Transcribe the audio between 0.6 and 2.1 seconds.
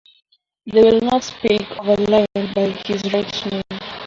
They will not speak of a